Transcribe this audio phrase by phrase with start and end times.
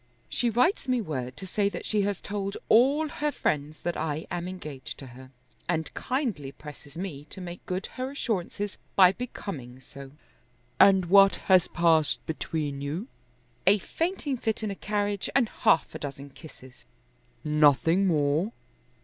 [0.29, 4.25] "She writes me word to say that she has told all her friends that I
[4.31, 5.29] am engaged to her,
[5.69, 10.13] and kindly presses me to make good her assurances by becoming so."
[10.79, 13.09] "And what has passed between you?"
[13.67, 16.85] "A fainting fit in a carriage and half a dozen kisses."
[17.43, 18.53] "Nothing more?"